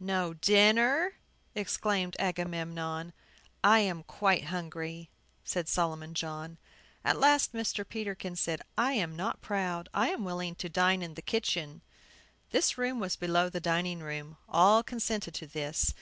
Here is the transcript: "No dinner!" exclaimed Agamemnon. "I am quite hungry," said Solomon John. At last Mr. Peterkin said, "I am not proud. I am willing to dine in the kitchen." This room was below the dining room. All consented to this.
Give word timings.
"No 0.00 0.34
dinner!" 0.34 1.14
exclaimed 1.54 2.14
Agamemnon. 2.18 3.14
"I 3.64 3.78
am 3.78 4.02
quite 4.02 4.44
hungry," 4.48 5.08
said 5.44 5.66
Solomon 5.66 6.12
John. 6.12 6.58
At 7.02 7.18
last 7.18 7.54
Mr. 7.54 7.88
Peterkin 7.88 8.36
said, 8.36 8.60
"I 8.76 8.92
am 8.92 9.16
not 9.16 9.40
proud. 9.40 9.88
I 9.94 10.10
am 10.10 10.24
willing 10.24 10.56
to 10.56 10.68
dine 10.68 11.00
in 11.00 11.14
the 11.14 11.22
kitchen." 11.22 11.80
This 12.50 12.76
room 12.76 13.00
was 13.00 13.16
below 13.16 13.48
the 13.48 13.60
dining 13.60 14.00
room. 14.00 14.36
All 14.46 14.82
consented 14.82 15.32
to 15.36 15.46
this. 15.46 15.94